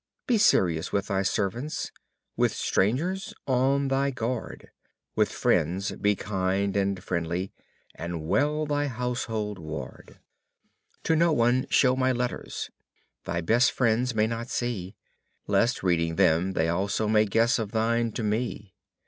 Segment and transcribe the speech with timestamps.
[0.25, 1.91] Be serious with thy servants,
[2.35, 4.71] with strangers on thy guard,
[5.15, 7.51] With friends be kind and friendly,
[7.93, 10.17] and well thy household ward,
[11.03, 12.71] To no one show my letters,
[13.25, 14.95] thy best friends may not see.
[15.45, 18.73] Lest reading them they also may guess of thine to me.